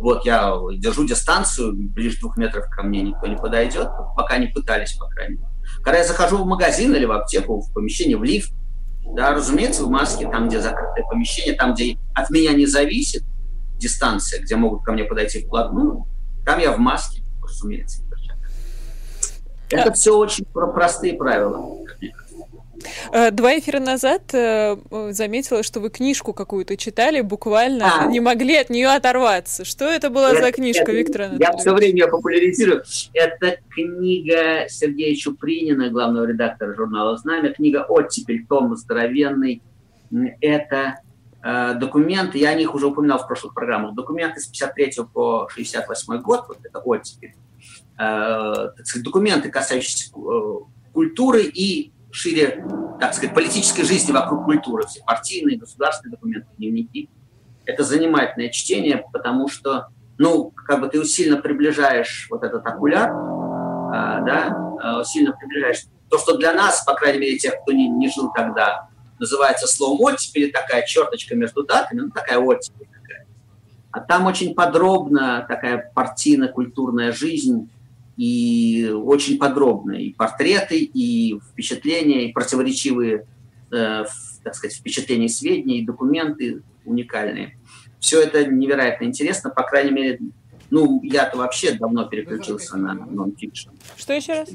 [0.00, 4.94] Вот я держу дистанцию, ближе двух метров ко мне никто не подойдет, пока не пытались,
[4.94, 5.46] по крайней мере.
[5.84, 8.52] Когда я захожу в магазин или в аптеку, в помещение, в лифт,
[9.14, 13.22] да, разумеется, в маске, там, где закрытое помещение, там, где от меня не зависит
[13.76, 16.06] дистанция, где могут ко мне подойти вплотную,
[16.44, 18.02] там я в маске, разумеется.
[19.70, 22.29] Это все очень простые правила, как мне Э,
[23.30, 24.76] два эфира назад э,
[25.10, 28.06] заметила, что вы книжку какую-то читали, буквально а.
[28.06, 29.64] не могли от нее оторваться.
[29.64, 31.48] Что это была это, за книжка, это, Виктор Анатольевич?
[31.48, 32.82] Я все время ее популяризирую.
[33.14, 37.52] Это книга Сергея Чупринина, главного редактора журнала «Знамя».
[37.52, 39.62] Книга «Оттепель», том здоровенный.
[40.40, 41.00] Это
[41.42, 46.20] э, документы, я о них уже упоминал в прошлых программах, документы с 53 по 68
[46.20, 47.34] год, вот это «Оттепель».
[47.98, 52.64] Э, документы, касающиеся э, культуры и шире,
[52.98, 57.08] так сказать, политической жизни вокруг культуры, все партийные, государственные документы, дневники.
[57.64, 64.20] Это занимательное чтение, потому что, ну, как бы ты сильно приближаешь вот этот окуляр, а,
[64.20, 65.84] да, а, сильно приближаешь.
[66.08, 70.00] То, что для нас, по крайней мере, тех, кто не, не жил тогда, называется словом
[70.00, 73.26] оттепель, такая черточка между датами, ну, такая оттепель какая
[73.92, 77.70] А там очень подробно такая партийно-культурная жизнь,
[78.20, 83.26] и очень подробные и портреты, и впечатления, и противоречивые,
[83.72, 84.04] э,
[84.44, 87.56] так сказать, впечатления, сведения, и документы уникальные.
[87.98, 90.18] Все это невероятно интересно, по крайней мере,
[90.68, 93.70] ну, я-то вообще давно переключился на нон-фикшн.
[93.96, 94.50] Что еще раз?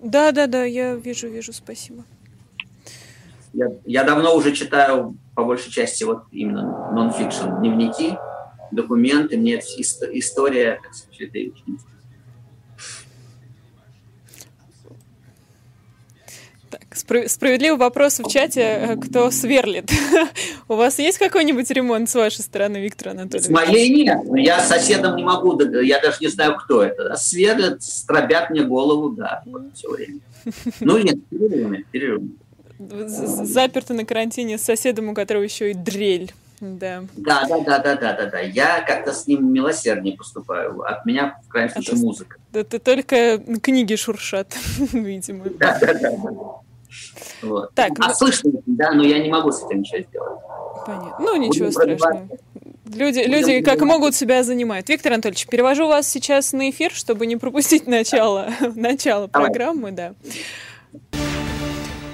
[0.00, 2.04] Да, да, да, я вижу, вижу, спасибо.
[3.52, 8.16] Я, я давно уже читаю, по большей части, вот именно нон-фикшн, дневники,
[8.70, 11.78] документы, мне история, так сказать, это очень
[16.70, 16.94] Так,
[17.28, 19.90] справедливый вопрос в чате, э, кто сверлит.
[20.68, 23.46] У вас есть какой-нибудь ремонт с вашей стороны, Виктор Анатольевич?
[23.46, 24.18] С моей нет.
[24.34, 27.16] Я с соседом не могу, я даже не знаю, кто это.
[27.16, 30.20] Сверлят, стробят мне голову, да, вот все время.
[30.80, 32.30] Ну нет, перерывами, перерывами.
[32.78, 36.32] Заперты на карантине с соседом, у которого еще и дрель.
[36.60, 37.04] Да.
[37.16, 38.40] Да, да, да, да, да, да, да.
[38.40, 40.82] Я как-то с ним милосерднее поступаю.
[40.82, 42.04] От меня, в крайнем случае, Это...
[42.04, 42.36] музыка.
[42.52, 44.56] Да, ты только книги шуршат,
[44.92, 45.44] видимо.
[45.58, 46.12] Да, да, да.
[47.42, 47.74] Вот.
[47.74, 48.14] Так, а ну...
[48.14, 50.40] слышно, да, но я не могу с этим ничего сделать.
[50.86, 51.16] Понятно.
[51.18, 52.28] Ну, ничего Будем страшного.
[52.92, 54.88] Люди, люди как могут себя занимают.
[54.88, 60.14] Виктор Анатольевич, перевожу вас сейчас на эфир, чтобы не пропустить начало, начало программы, да.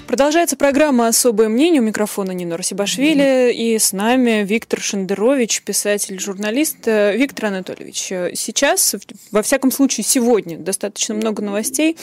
[0.07, 1.83] Продолжается программа «Особое мнение».
[1.83, 3.53] У микрофона Нина Расибашвили.
[3.53, 6.87] И с нами Виктор Шендерович, писатель, журналист.
[6.87, 7.99] Виктор Анатольевич,
[8.37, 8.95] сейчас,
[9.33, 11.97] во всяком случае сегодня, достаточно много новостей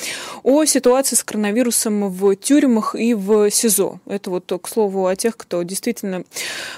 [0.43, 4.01] о ситуации с коронавирусом в тюрьмах и в СИЗО.
[4.05, 6.25] Это вот, к слову, о тех, кто действительно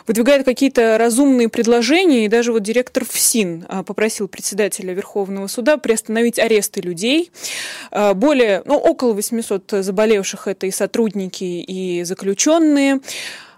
[0.06, 2.26] выдвигает какие-то разумные предложения.
[2.26, 7.32] И даже вот директор ФСИН э, попросил председателя Верховного суда приостановить аресты людей.
[7.92, 13.00] Более, ну, около 800 заболевших это и сотрудники сотрудники и заключенные.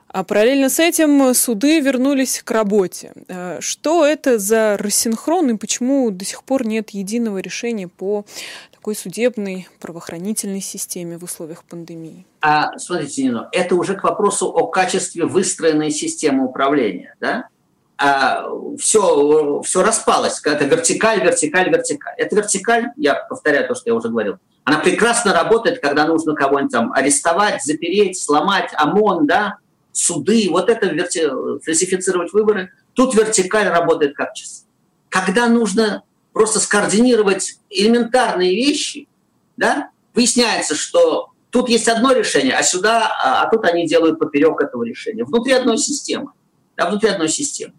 [0.09, 3.11] А параллельно с этим суды вернулись к работе.
[3.27, 8.25] Э, что это за рассинхрон и почему до сих пор нет единого решения по
[8.71, 12.25] такой судебной правоохранительной системе в условиях пандемии?
[12.41, 17.13] А, смотрите, Нино, это уже к вопросу о качестве выстроенной системы управления.
[17.19, 17.49] Да?
[17.97, 18.47] А,
[18.79, 20.39] все, все распалось.
[20.43, 22.13] Это вертикаль, вертикаль, вертикаль.
[22.17, 26.73] Это вертикаль, я повторяю то, что я уже говорил, она прекрасно работает, когда нужно кого-нибудь
[26.73, 29.59] там арестовать, запереть, сломать, ОМОН, да,
[29.93, 31.23] суды, вот это верти...
[31.63, 32.71] фальсифицировать выборы.
[32.93, 34.63] Тут вертикаль работает как часы.
[35.09, 39.07] Когда нужно просто скоординировать элементарные вещи,
[39.55, 44.61] да, выясняется, что тут есть одно решение, а сюда, а, а тут они делают поперек
[44.61, 45.23] этого решения.
[45.23, 46.31] Внутри одной системы.
[46.75, 47.73] Да, внутри одной системы.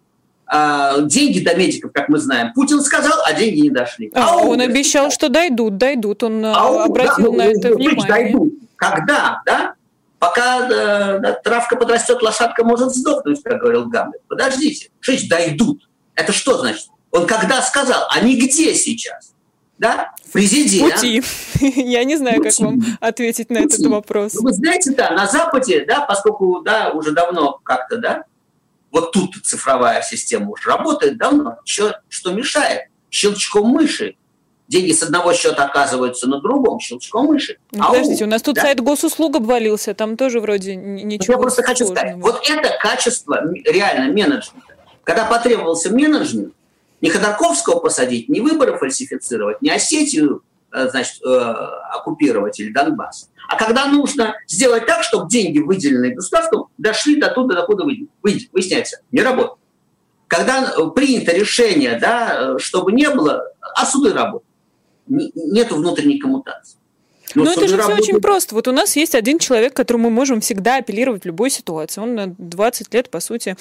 [0.51, 2.53] А, деньги до медиков, как мы знаем.
[2.53, 4.11] Путин сказал, а деньги не дошли.
[4.15, 6.23] А, а он обещал, что дойдут, дойдут.
[6.23, 8.07] Он а обратил да, на ну, это внимание.
[8.07, 8.53] Дойдут.
[8.75, 9.75] Когда, да?
[10.17, 14.21] Пока э, травка подрастет, лошадка может сдохнуть, как говорил Гамлет.
[14.27, 15.87] Подождите, что дойдут?
[16.15, 16.87] Это что значит?
[17.11, 19.33] Он когда сказал, а не где сейчас?
[19.77, 20.11] Да?
[20.33, 20.95] Президент.
[20.95, 21.23] Пути.
[21.61, 22.49] Я не знаю, Пути.
[22.49, 23.75] как вам ответить на Пути.
[23.75, 24.33] этот вопрос.
[24.33, 28.23] Ну, вы знаете, да, на Западе, да, поскольку, да, уже давно как-то, да,
[28.91, 31.57] вот тут цифровая система уже работает давно.
[31.65, 32.89] Что, что мешает?
[33.09, 34.15] Щелчком мыши
[34.69, 37.57] деньги с одного счета оказываются на другом, щелчком мыши.
[37.71, 38.61] Ну, подождите, у нас тут да?
[38.61, 44.13] сайт госуслуг обвалился, там тоже вроде ничего Я просто хочу сказать, вот это качество реально
[44.13, 44.75] менеджмента.
[45.03, 46.53] Когда потребовался менеджмент,
[47.01, 53.29] не Ходорковского посадить, не выборы фальсифицировать, не Осетию э, значит, э, оккупировать или Донбасс.
[53.49, 57.83] А когда нужно сделать так, чтобы деньги, выделенные государством, дошли до туда, докуда
[58.21, 59.57] выясняется, не работает.
[60.27, 64.43] Когда принято решение, да, чтобы не было, а суды работают
[65.09, 66.77] нет внутренней коммутации.
[67.35, 68.03] Но, Но это же работают...
[68.03, 68.55] все очень просто.
[68.55, 72.01] Вот у нас есть один человек, которому мы можем всегда апеллировать в любой ситуации.
[72.01, 73.55] Он на 20 лет, по сути,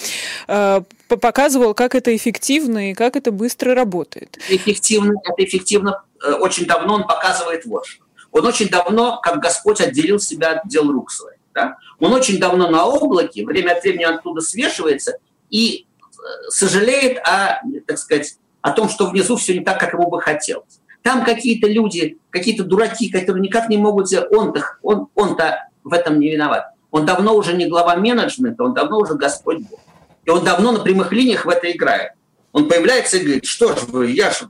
[0.47, 4.39] э, показывал, как это эффективно и как это быстро работает.
[4.49, 6.03] Эффективно, это эффективно.
[6.25, 8.05] Э, очень давно он показывает вот что.
[8.33, 11.39] Он очень давно, как Господь отделил себя от дел рук своих.
[11.55, 11.77] Да?
[11.99, 15.19] Он очень давно на облаке, время от времени оттуда свешивается
[15.51, 20.09] и э, сожалеет о, так сказать, о том, что внизу все не так, как ему
[20.09, 20.81] бы хотелось.
[21.03, 24.13] Там какие-то люди, какие-то дураки, которые никак не могут...
[24.31, 26.67] Он-то, он, он-то в этом не виноват.
[26.91, 29.81] Он давно уже не глава менеджмента, он давно уже Господь Бог.
[30.25, 32.13] И он давно на прямых линиях в это играет.
[32.53, 34.49] Он появляется и говорит, что же вы, я же,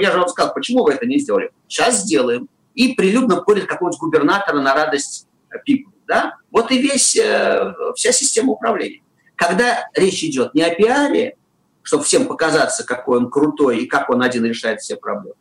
[0.00, 1.50] я же вам сказал, почему вы это не сделали?
[1.66, 2.48] Сейчас сделаем.
[2.78, 5.26] И прилюдно порит какого-нибудь губернатора на радость
[5.64, 5.90] пику.
[6.06, 6.36] Да?
[6.52, 9.02] Вот и весь, э, вся система управления.
[9.34, 11.36] Когда речь идет не о пиаре,
[11.82, 15.34] чтобы всем показаться, какой он крутой и как он один решает все проблемы,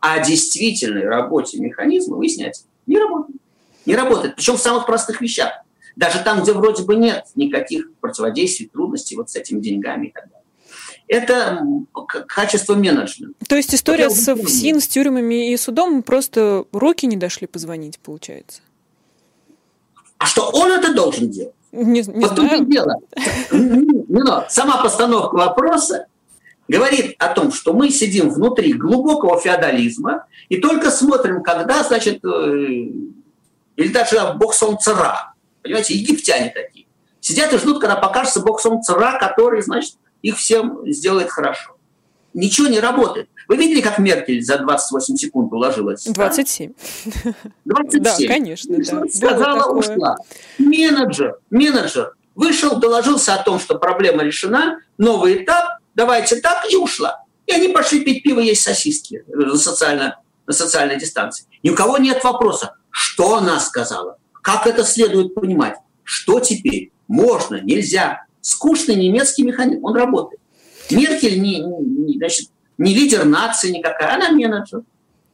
[0.00, 3.40] а действительной работе механизма выяснять не работает.
[3.86, 4.36] Не работает.
[4.36, 5.50] Причем в самых простых вещах.
[5.96, 10.28] Даже там, где вроде бы нет никаких противодействий, трудностей вот с этими деньгами и так
[10.28, 10.43] далее.
[11.06, 11.62] Это
[12.26, 13.34] качество менеджмента.
[13.46, 18.62] То есть история с ФСИН, с тюрьмами и судом просто руки не дошли позвонить, получается?
[20.18, 21.54] А что он это должен делать?
[21.72, 22.64] Не, не вот знаю.
[22.64, 23.00] дело.
[24.48, 26.06] Сама постановка вопроса
[26.68, 33.88] говорит о том, что мы сидим внутри глубокого феодализма и только смотрим, когда, значит, или
[33.88, 36.86] даже бог солнца Ра, понимаете, египтяне такие,
[37.20, 41.76] сидят и ждут, когда покажется бог солнца Ра, который, значит, их всем сделает хорошо.
[42.32, 43.28] Ничего не работает.
[43.46, 46.04] Вы видели, как Меркель за 28 секунд уложилась?
[46.04, 46.72] 27.
[47.24, 47.34] Да?
[47.64, 48.02] 27.
[48.02, 48.76] Да, конечно.
[48.78, 49.02] Да.
[49.12, 50.16] Сказала, ушла.
[50.58, 57.22] Менеджер, менеджер вышел, доложился о том, что проблема решена, новый этап, давайте так, и ушла.
[57.46, 61.44] И они пошли пить пиво, есть сосиски на, социально, на социальной дистанции.
[61.62, 67.60] Ни у кого нет вопроса, что она сказала, как это следует понимать, что теперь можно,
[67.60, 68.24] нельзя.
[68.44, 70.38] Скучный немецкий механизм, он работает.
[70.90, 74.82] Меркель не, не, значит, не лидер нации никакая, она менеджер.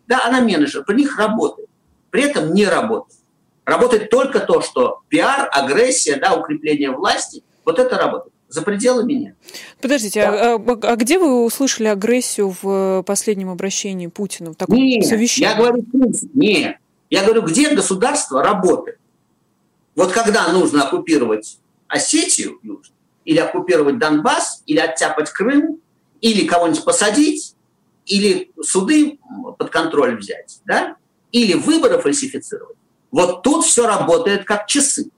[0.07, 1.69] Да, она менеджер, при них работает.
[2.11, 3.19] При этом не работает.
[3.65, 9.35] Работает только то, что пиар, агрессия, да, укрепление власти, вот это работает за пределами нет.
[9.83, 10.55] Подождите, да.
[10.55, 14.53] а, а, а где вы услышали агрессию в последнем обращении Путина?
[14.53, 15.51] В таком нет, совещании?
[15.51, 15.85] я говорю,
[16.35, 16.77] нет.
[17.11, 19.01] Я говорю, где государство работает?
[19.97, 21.59] Вот когда нужно оккупировать
[21.91, 22.61] Осетию
[23.25, 25.81] или оккупировать Донбасс, или оттяпать Крым,
[26.21, 27.55] или кого-нибудь посадить,
[28.07, 29.19] или суды
[29.59, 30.97] под контроль взять, да?
[31.33, 32.77] или выборы фальсифицировать.
[33.11, 35.11] Вот тут все работает как часы.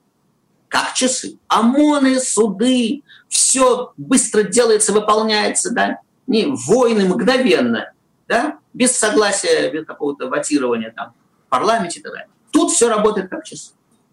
[0.69, 1.39] Как часы.
[1.49, 7.93] ОМОНы, суды, все быстро делается, выполняется, да, не войны мгновенно,
[8.27, 11.15] да, без согласия, без какого-то ватирования там
[11.47, 12.29] в парламенте и.
[12.51, 13.73] Тут все работает как часы.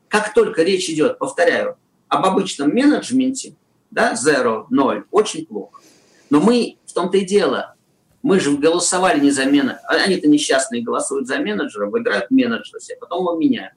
[0.10, 3.56] Как только речь идет, повторяю, об обычном менеджменте,
[3.92, 5.82] да, zero, ноль, очень плохо.
[6.30, 7.76] Но мы, в том-то и дело,
[8.22, 13.22] мы же голосовали не за менеджера, они-то несчастные голосуют за менеджера, выбирают менеджера себе, потом
[13.22, 13.74] его меняют,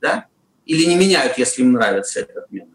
[0.00, 0.26] да,
[0.64, 2.74] или не меняют, если им нравится этот менеджер.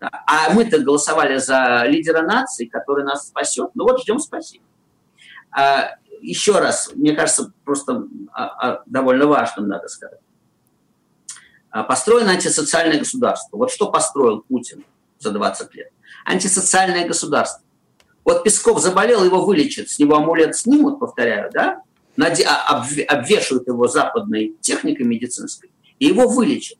[0.00, 3.70] А мы-то голосовали за лидера нации, который нас спасет.
[3.74, 4.64] Ну вот ждем спасения.
[5.52, 10.18] А, еще раз, мне кажется, просто а, а, довольно важным надо сказать.
[11.70, 13.56] А, построено антисоциальное государство.
[13.56, 14.84] Вот что построил Путин
[15.22, 15.88] за 20 лет?
[16.24, 17.62] Антисоциальное государство.
[18.24, 21.82] Вот Песков заболел, его вылечат, с него амулет снимут, повторяю, да,
[22.18, 26.78] а, обвешивают его западной техникой медицинской, и его вылечат.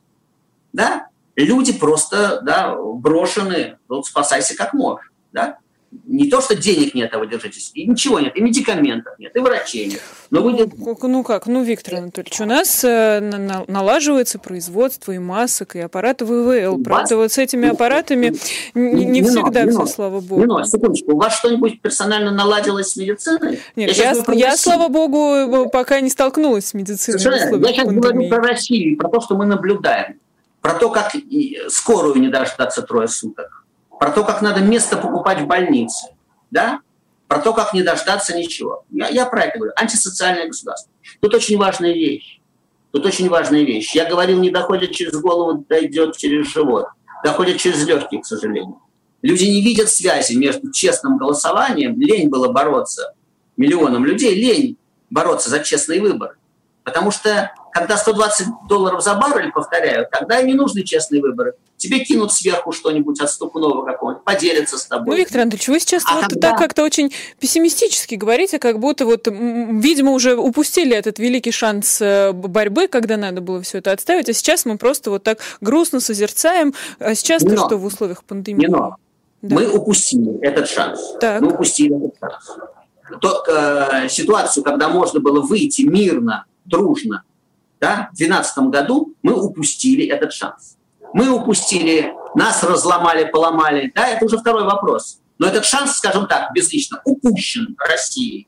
[0.72, 1.08] Да?
[1.36, 5.10] люди просто да, брошены, вот спасайся как можешь.
[5.32, 5.58] Да?
[6.06, 9.38] Не то, что денег нет, а вы держитесь, и ничего нет, и медикаментов нет, и
[9.38, 10.00] врачей нет.
[10.30, 10.52] Но вы...
[10.52, 15.80] Ну, ну как, ну, Виктор Анатольевич, у нас э, на, налаживается производство и масок, и
[15.80, 16.82] аппараты ВВЛ.
[16.82, 18.34] Правда, вот с этими аппаратами
[18.74, 20.58] не, не, всегда все, слава богу.
[20.58, 23.60] Не секундочку, у вас что-нибудь персонально наладилось с медициной?
[23.76, 27.18] Нет, я, я, я слава богу, пока не столкнулась с медициной.
[27.18, 27.66] Совершенно.
[27.66, 30.16] Я сейчас говорю про Россию, про то, что мы наблюдаем
[30.62, 31.12] про то, как
[31.68, 33.61] скорую не дождаться трое суток,
[34.02, 36.08] про то, как надо место покупать в больнице,
[36.50, 36.80] да?
[37.28, 38.84] про то, как не дождаться ничего.
[38.90, 39.72] Я, я про это говорю.
[39.76, 40.90] Антисоциальное государство.
[41.20, 42.40] Тут очень важная вещь.
[42.90, 43.94] Тут очень важная вещь.
[43.94, 46.86] Я говорил, не доходит через голову, дойдет через живот.
[47.22, 48.80] Доходит через легкие, к сожалению.
[49.22, 53.14] Люди не видят связи между честным голосованием, лень было бороться
[53.56, 54.76] миллионам людей, лень
[55.10, 56.34] бороться за честные выборы.
[56.82, 61.54] Потому что когда 120 долларов за баррель, повторяю, тогда и не нужны честные выборы.
[61.78, 65.16] Тебе кинут сверху что-нибудь отступного какого-нибудь, поделятся с тобой.
[65.16, 66.50] Ну, Виктор Андреевич, вы сейчас а вот когда...
[66.50, 72.32] так как-то очень пессимистически говорите, как будто вот, видимо, уже упустили этот великий шанс э,
[72.32, 76.74] борьбы, когда надо было все это отставить, а сейчас мы просто вот так грустно созерцаем.
[77.00, 78.66] А сейчас-то что в условиях пандемии?
[78.66, 78.96] Но.
[79.40, 79.56] Да.
[79.56, 81.00] Мы упустили этот шанс.
[81.20, 81.40] Так.
[81.40, 82.58] Мы упустили этот шанс.
[83.20, 87.24] То, э, ситуацию, когда можно было выйти мирно, дружно
[87.82, 90.76] да, в 2012 году мы упустили этот шанс.
[91.12, 93.90] Мы упустили, нас разломали, поломали.
[93.92, 95.18] Да, это уже второй вопрос.
[95.38, 98.46] Но этот шанс, скажем так, безлично, упущен Россией.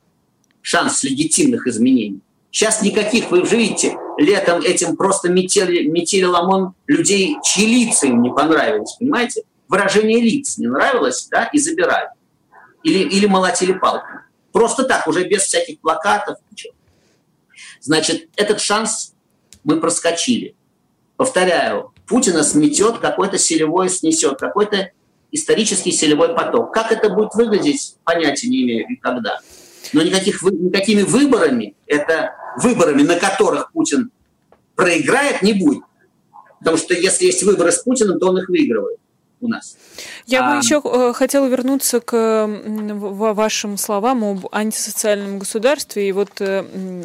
[0.62, 2.20] Шанс легитимных изменений.
[2.52, 8.22] Сейчас никаких, вы уже видите, летом этим просто метели, метели ломон людей, чьи лица им
[8.22, 9.42] не понравились, понимаете?
[9.68, 12.10] Выражение лиц не нравилось, да, и забирали.
[12.84, 14.20] Или, или молотили палками.
[14.52, 16.38] Просто так, уже без всяких плакатов.
[17.80, 19.13] Значит, этот шанс
[19.64, 20.54] мы проскочили.
[21.16, 24.90] Повторяю, Путина сметет какой-то селевой, снесет какой-то
[25.32, 26.72] исторический селевой поток.
[26.72, 29.40] Как это будет выглядеть, понятия не имею и когда.
[29.92, 34.10] Но никаких, никакими выборами, это выборами, на которых Путин
[34.74, 35.84] проиграет, не будет.
[36.58, 38.98] Потому что если есть выборы с Путиным, то он их выигрывает
[39.44, 39.76] у нас.
[40.26, 40.50] Я а...
[40.50, 46.64] бы еще э, хотела вернуться к вашим словам об антисоциальном государстве, и вот э,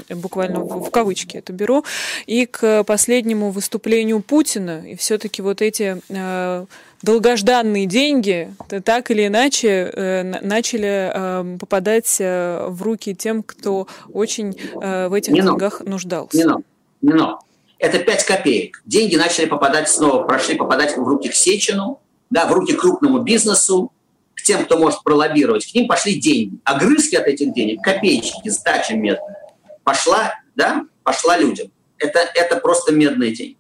[0.09, 1.83] буквально в кавычки это беру,
[2.25, 6.65] и к последнему выступлению Путина, и все-таки вот эти э,
[7.01, 15.41] долгожданные деньги так или иначе начали попадать в руки тем, кто очень в этих не
[15.41, 15.91] деньгах но.
[15.91, 16.37] нуждался.
[16.37, 16.61] Не но.
[17.01, 17.39] Не но.
[17.79, 18.81] Это 5 копеек.
[18.85, 23.91] Деньги начали попадать снова, прошли попадать в руки к Сечину, да, в руки крупному бизнесу,
[24.35, 26.59] к тем, кто может пролоббировать, к ним пошли деньги.
[26.63, 29.37] Огрызки от этих денег, копеечки, сдача медная,
[29.83, 31.71] пошла, да, пошла людям.
[31.97, 33.57] Это, это просто медные деньги.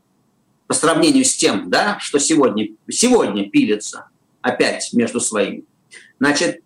[0.67, 4.07] По сравнению с тем, да, что сегодня, сегодня пилится
[4.41, 5.65] опять между своими.
[6.19, 6.61] Значит,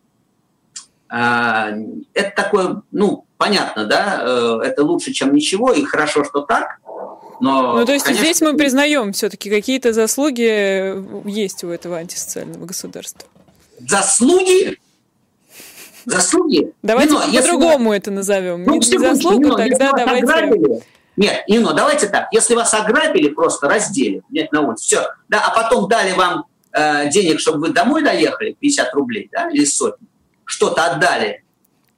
[1.09, 1.71] э,
[2.13, 6.79] это такое, ну, понятно, да, э, это лучше, чем ничего, и хорошо, что так,
[7.43, 12.65] но, ну, то есть конечно, здесь мы признаем все-таки какие-то заслуги есть у этого антисоциального
[12.65, 13.27] государства.
[13.79, 14.79] Заслуги?
[16.05, 16.71] Заслуги?
[16.81, 17.97] Давайте по-другому вы...
[17.97, 18.63] это назовем.
[18.63, 20.23] Ну, не, не заслугу, Нино, тогда давайте...
[20.23, 20.83] Ограбили,
[21.17, 22.29] нет, Ино, давайте так.
[22.31, 25.07] Если вас ограбили, просто раздели, нет, на улице, все.
[25.27, 29.65] Да, а потом дали вам э, денег, чтобы вы домой доехали, 50 рублей, да, или
[29.65, 30.07] сотни,
[30.45, 31.43] что-то отдали,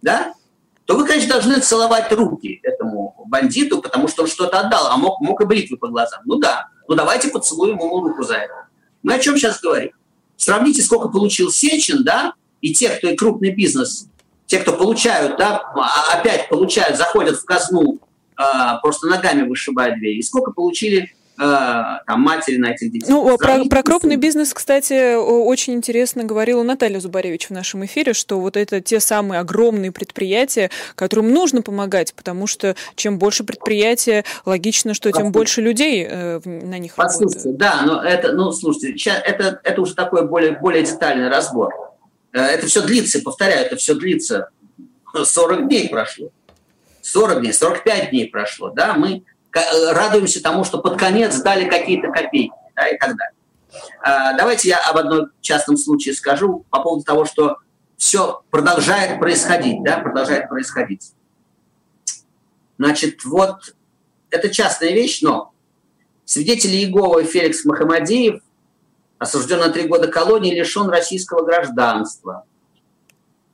[0.01, 0.33] да,
[0.85, 5.19] то вы, конечно, должны целовать руки этому бандиту, потому что он что-то отдал, а мог,
[5.19, 6.21] мог и бритвы по глазам.
[6.25, 8.67] Ну да, ну давайте поцелуем ему руку за это.
[9.01, 9.91] Мы о чем сейчас говорим?
[10.37, 14.07] Сравните, сколько получил Сечин, да, и те, кто и крупный бизнес,
[14.45, 17.99] те, кто получают, да, а, опять получают, заходят в казну,
[18.37, 18.43] э,
[18.81, 23.07] просто ногами вышибают дверь, и сколько получили там, матери на этих детей.
[23.09, 28.39] Ну, про, про крупный бизнес, кстати, очень интересно говорила Наталья Зубаревич в нашем эфире, что
[28.39, 34.93] вот это те самые огромные предприятия, которым нужно помогать, потому что чем больше предприятия, логично,
[34.93, 37.57] что тем больше людей э, на них работает.
[37.57, 41.73] Да, но это, ну, слушайте, сейчас это, это уже такой более, более детальный разбор.
[42.31, 44.49] Э, это все длится, повторяю, это все длится.
[45.13, 46.29] 40 дней прошло.
[47.01, 49.34] 40 дней, 45 дней прошло, да, мы Э,
[49.91, 53.35] радуемся тому, что под конец дали какие-то копейки да, и так далее.
[54.01, 57.57] А, давайте я об одном частном случае скажу по поводу того, что
[57.97, 61.13] все продолжает происходить, да, продолжает происходить.
[62.77, 63.75] Значит, вот
[64.29, 65.53] это частная вещь, но
[66.25, 68.41] свидетель Иеговы Феликс Махамадеев
[69.17, 72.45] осужден на три года колонии, лишен российского гражданства.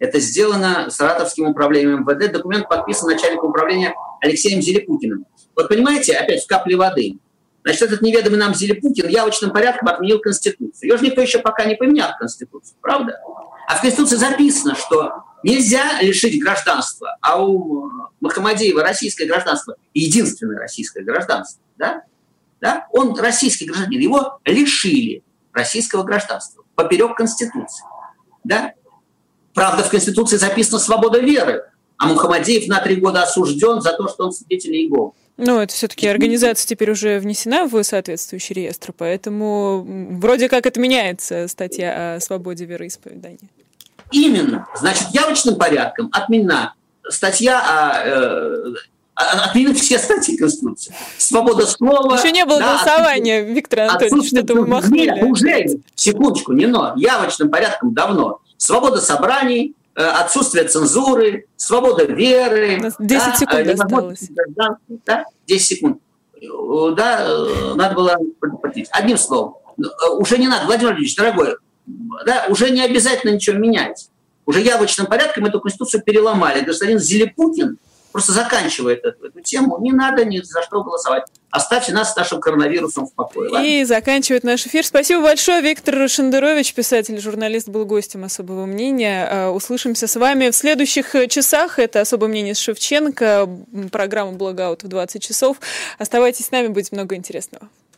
[0.01, 2.31] Это сделано Саратовским управлением МВД.
[2.31, 5.27] Документ подписан начальником управления Алексеем Зелепутиным.
[5.55, 7.19] Вот понимаете, опять в капле воды.
[7.63, 10.89] Значит, этот неведомый нам Зелепутин явочным порядком отменил Конституцию.
[10.89, 13.19] Ее же никто еще пока не поменял Конституцию, правда?
[13.67, 17.87] А в Конституции записано, что нельзя лишить гражданства, а у
[18.21, 22.01] Махамадеева российское гражданство, единственное российское гражданство, да?
[22.59, 22.87] Да?
[22.91, 25.23] Он российский гражданин, его лишили
[25.53, 27.85] российского гражданства поперек Конституции.
[28.43, 28.73] Да?
[29.53, 31.65] Правда, в Конституции записана свобода веры,
[31.97, 35.11] а Мухаммадеев на три года осужден за то, что он свидетель Иеговы.
[35.37, 39.85] Ну, это все-таки организация теперь уже внесена в соответствующий реестр, поэтому
[40.19, 43.49] вроде как отменяется статья о свободе вероисповедания.
[44.11, 44.67] Именно.
[44.75, 46.73] Значит, явочным порядком отменена
[47.09, 48.73] статья о э,
[49.15, 50.93] отменены все статьи Конституции.
[51.17, 52.17] Свобода слова.
[52.17, 55.05] Еще не было да, голосования, Виктор Анатольевич, что-то вы махнули.
[55.05, 58.40] Нет, уже, секундочку, не но, явочным порядком давно.
[58.61, 62.79] Свобода собраний, э, отсутствие цензуры, свобода веры.
[62.79, 64.29] 10 да, секунд э, осталось.
[65.03, 65.97] Да, 10 секунд.
[66.35, 66.45] Э,
[66.95, 67.27] да,
[67.73, 68.87] надо было предупредить.
[68.91, 69.55] Одним словом,
[70.11, 71.55] уже не надо, Владимир Владимирович, дорогой,
[72.23, 74.11] да, уже не обязательно ничего менять.
[74.45, 76.63] Уже явочным порядком эту конституцию переломали.
[76.63, 77.79] Господин Зелепутин
[78.11, 79.77] просто заканчивает эту, эту тему.
[79.79, 81.25] Не надо ни за что голосовать.
[81.49, 83.49] Оставьте нас с нашим коронавирусом в покое.
[83.49, 83.65] Ладно?
[83.65, 84.85] И заканчивает наш эфир.
[84.85, 85.61] Спасибо большое.
[85.61, 89.27] Виктор Шендерович, писатель, журналист, был гостем особого мнения.
[89.29, 91.77] А, услышимся с вами в следующих часах.
[91.77, 93.49] Это особое мнение с Шевченко.
[93.91, 95.57] Программа «Блогаут» в 20 часов.
[95.97, 97.67] Оставайтесь с нами, будет много интересного.